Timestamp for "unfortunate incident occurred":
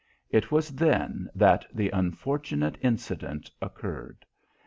1.91-4.25